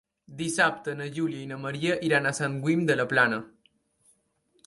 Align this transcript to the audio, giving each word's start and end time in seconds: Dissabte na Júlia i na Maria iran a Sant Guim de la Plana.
Dissabte 0.37 0.95
na 1.01 1.07
Júlia 1.17 1.41
i 1.43 1.49
na 1.51 1.59
Maria 1.65 1.99
iran 2.09 2.29
a 2.29 2.33
Sant 2.39 2.57
Guim 2.65 2.83
de 2.93 2.95
la 3.01 3.07
Plana. 3.13 3.39